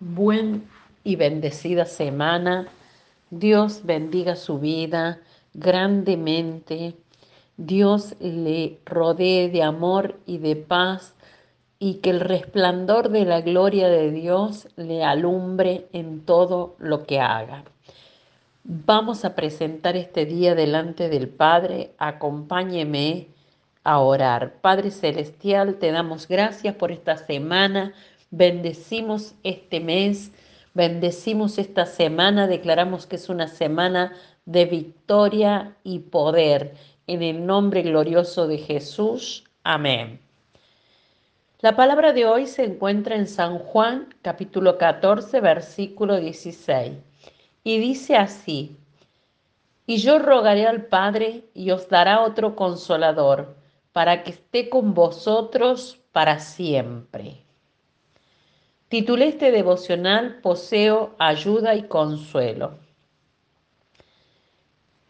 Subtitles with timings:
[0.00, 0.68] Buen
[1.02, 2.68] y bendecida semana.
[3.30, 5.18] Dios bendiga su vida
[5.54, 6.94] grandemente.
[7.56, 11.16] Dios le rodee de amor y de paz
[11.80, 17.18] y que el resplandor de la gloria de Dios le alumbre en todo lo que
[17.18, 17.64] haga.
[18.62, 21.90] Vamos a presentar este día delante del Padre.
[21.98, 23.26] Acompáñeme
[23.82, 24.52] a orar.
[24.60, 27.94] Padre Celestial, te damos gracias por esta semana
[28.30, 30.32] Bendecimos este mes,
[30.74, 34.12] bendecimos esta semana, declaramos que es una semana
[34.44, 36.74] de victoria y poder.
[37.06, 39.44] En el nombre glorioso de Jesús.
[39.64, 40.20] Amén.
[41.60, 46.92] La palabra de hoy se encuentra en San Juan capítulo 14 versículo 16
[47.64, 48.76] y dice así,
[49.86, 53.56] y yo rogaré al Padre y os dará otro consolador
[53.92, 57.47] para que esté con vosotros para siempre.
[58.88, 62.78] Titulé este devocional Poseo, Ayuda y Consuelo.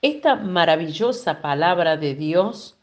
[0.00, 2.78] Esta maravillosa palabra de Dios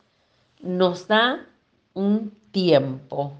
[0.62, 1.48] nos da
[1.96, 3.34] un tiempo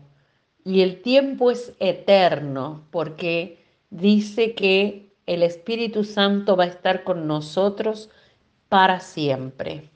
[0.66, 7.28] y el tiempo es eterno porque dice que el Espíritu Santo va a estar con
[7.28, 8.10] nosotros
[8.68, 9.92] para siempre.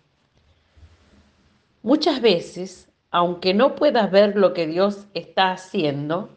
[1.81, 6.36] Muchas veces, aunque no puedas ver lo que Dios está haciendo,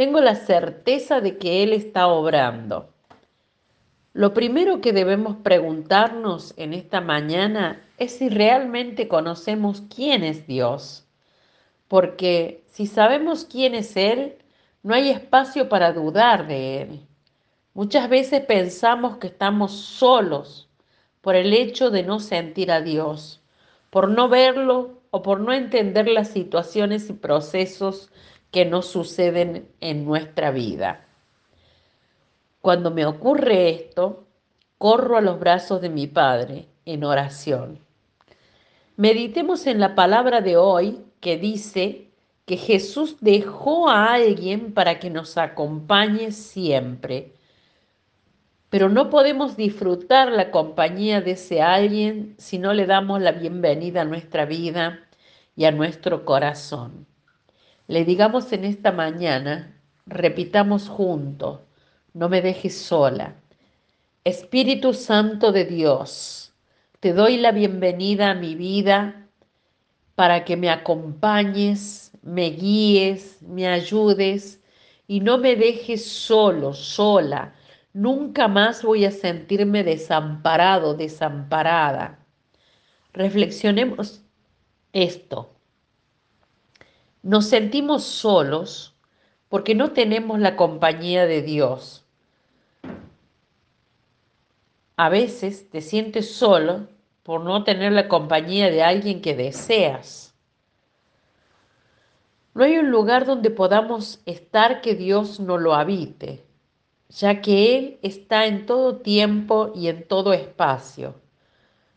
[0.00, 2.88] tengo la certeza de que Él está obrando.
[4.14, 11.06] Lo primero que debemos preguntarnos en esta mañana es si realmente conocemos quién es Dios.
[11.86, 14.36] Porque si sabemos quién es Él,
[14.82, 17.06] no hay espacio para dudar de Él.
[17.74, 20.70] Muchas veces pensamos que estamos solos
[21.20, 23.42] por el hecho de no sentir a Dios,
[23.90, 28.10] por no verlo o por no entender las situaciones y procesos
[28.50, 31.06] que nos suceden en nuestra vida.
[32.60, 34.26] Cuando me ocurre esto,
[34.76, 37.78] corro a los brazos de mi Padre en oración.
[38.96, 42.08] Meditemos en la palabra de hoy que dice
[42.44, 47.34] que Jesús dejó a alguien para que nos acompañe siempre.
[48.68, 54.02] Pero no podemos disfrutar la compañía de ese alguien si no le damos la bienvenida
[54.02, 55.00] a nuestra vida
[55.56, 57.09] y a nuestro corazón
[57.90, 61.58] le digamos en esta mañana, repitamos juntos,
[62.14, 63.34] no me dejes sola.
[64.22, 66.54] Espíritu Santo de Dios,
[67.00, 69.26] te doy la bienvenida a mi vida
[70.14, 74.60] para que me acompañes, me guíes, me ayudes
[75.08, 77.54] y no me dejes solo, sola.
[77.92, 82.24] Nunca más voy a sentirme desamparado, desamparada.
[83.12, 84.22] Reflexionemos
[84.92, 85.56] esto.
[87.22, 88.94] Nos sentimos solos
[89.50, 92.06] porque no tenemos la compañía de Dios.
[94.96, 96.88] A veces te sientes solo
[97.22, 100.34] por no tener la compañía de alguien que deseas.
[102.54, 106.42] No hay un lugar donde podamos estar que Dios no lo habite,
[107.10, 111.14] ya que Él está en todo tiempo y en todo espacio.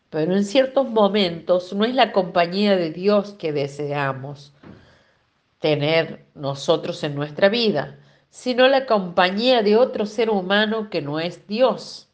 [0.09, 4.53] Pero en ciertos momentos no es la compañía de Dios que deseamos,
[5.63, 7.97] tener nosotros en nuestra vida,
[8.29, 12.09] sino la compañía de otro ser humano que no es Dios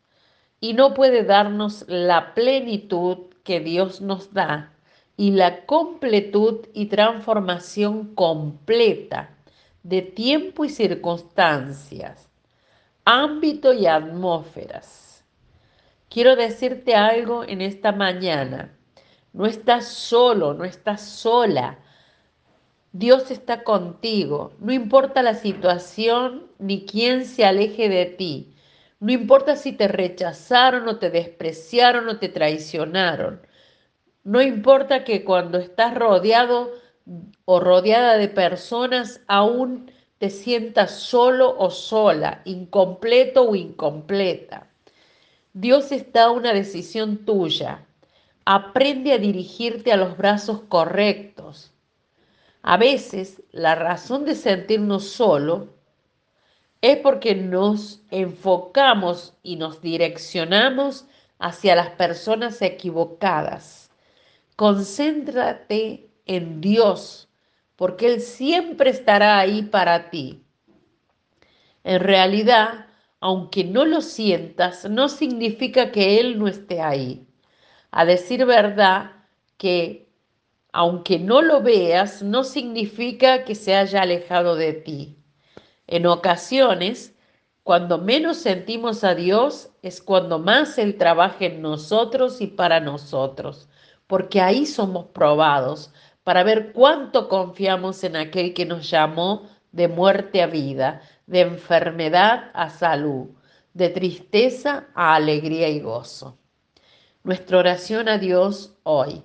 [0.59, 4.71] y no puede darnos la plenitud que Dios nos da
[5.17, 9.31] y la completud y transformación completa
[9.81, 12.29] de tiempo y circunstancias,
[13.03, 15.25] ámbito y atmósferas.
[16.07, 18.77] Quiero decirte algo en esta mañana.
[19.33, 21.79] No estás solo, no estás sola
[22.91, 28.55] Dios está contigo, no importa la situación ni quién se aleje de ti,
[28.99, 33.41] no importa si te rechazaron o te despreciaron o te traicionaron,
[34.23, 36.71] no importa que cuando estás rodeado
[37.45, 44.67] o rodeada de personas aún te sientas solo o sola, incompleto o incompleta.
[45.53, 47.85] Dios está a una decisión tuya.
[48.45, 51.71] Aprende a dirigirte a los brazos correctos
[52.61, 55.69] a veces la razón de sentirnos solo
[56.81, 61.05] es porque nos enfocamos y nos direccionamos
[61.39, 63.91] hacia las personas equivocadas.
[64.55, 67.29] Concéntrate en Dios,
[67.75, 70.43] porque Él siempre estará ahí para ti.
[71.83, 72.87] En realidad,
[73.21, 77.25] aunque no lo sientas, no significa que Él no esté ahí.
[77.91, 79.11] A decir verdad,
[79.57, 80.08] que
[80.71, 85.17] aunque no lo veas, no significa que se haya alejado de ti.
[85.87, 87.15] En ocasiones
[87.63, 93.69] Cuando menos sentimos a Dios es cuando más Él trabaja en nosotros y para nosotros,
[94.07, 95.93] porque ahí somos probados
[96.23, 102.49] para ver cuánto confiamos en aquel que nos llamó de muerte a vida, de enfermedad
[102.55, 103.29] a salud,
[103.73, 106.39] de tristeza a alegría y gozo.
[107.23, 109.21] Nuestra oración a Dios hoy.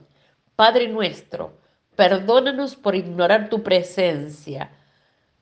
[0.56, 1.58] Padre nuestro,
[1.96, 4.70] perdónanos por ignorar tu presencia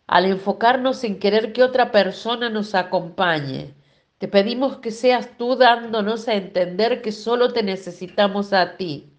[0.07, 3.75] al enfocarnos en querer que otra persona nos acompañe.
[4.17, 9.13] Te pedimos que seas tú dándonos a entender que solo te necesitamos a ti.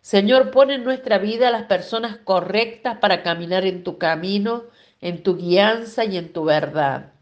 [0.00, 4.64] Señor, pon en nuestra vida las personas correctas para caminar en tu camino,
[5.00, 7.12] en tu guianza y en tu verdad.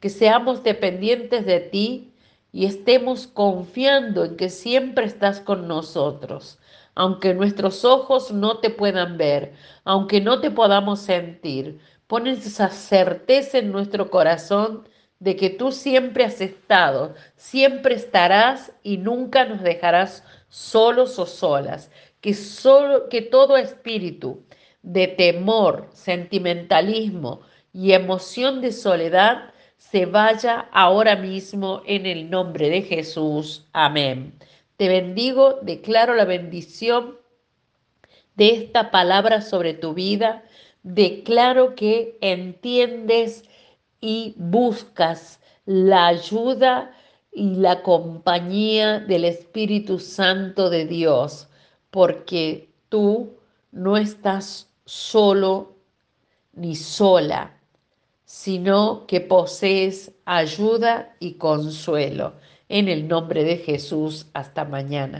[0.00, 2.12] Que seamos dependientes de ti
[2.52, 6.58] y estemos confiando en que siempre estás con nosotros,
[6.96, 9.54] aunque nuestros ojos no te puedan ver,
[9.84, 14.88] aunque no te podamos sentir pones esa certeza en nuestro corazón
[15.18, 21.90] de que tú siempre has estado, siempre estarás y nunca nos dejarás solos o solas.
[22.20, 24.44] Que, solo, que todo espíritu
[24.82, 27.40] de temor, sentimentalismo
[27.72, 33.66] y emoción de soledad se vaya ahora mismo en el nombre de Jesús.
[33.72, 34.34] Amén.
[34.76, 37.16] Te bendigo, declaro la bendición
[38.34, 40.42] de esta palabra sobre tu vida
[40.86, 43.42] declaro que entiendes
[44.00, 46.92] y buscas la ayuda
[47.32, 51.48] y la compañía del Espíritu Santo de Dios,
[51.90, 53.34] porque tú
[53.72, 55.74] no estás solo
[56.52, 57.58] ni sola,
[58.24, 62.34] sino que posees ayuda y consuelo.
[62.68, 65.14] En el nombre de Jesús, hasta mañana.